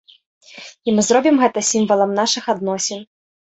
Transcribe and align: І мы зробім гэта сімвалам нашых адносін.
І 0.89 0.95
мы 0.95 1.01
зробім 1.09 1.35
гэта 1.43 1.63
сімвалам 1.71 2.17
нашых 2.23 2.51
адносін. 2.57 3.09